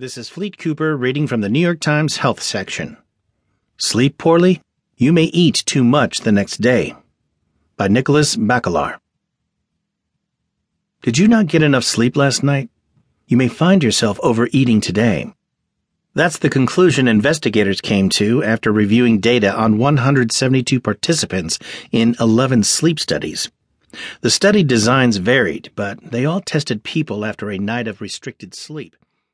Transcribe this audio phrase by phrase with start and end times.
[0.00, 2.98] This is Fleet Cooper reading from the New York Times Health section.
[3.78, 4.62] Sleep poorly?
[4.96, 6.94] You may eat too much the next day.
[7.76, 9.00] By Nicholas Bakalar.
[11.02, 12.70] Did you not get enough sleep last night?
[13.26, 15.32] You may find yourself overeating today.
[16.14, 21.58] That's the conclusion investigators came to after reviewing data on 172 participants
[21.90, 23.50] in 11 sleep studies.
[24.20, 28.94] The study designs varied, but they all tested people after a night of restricted sleep.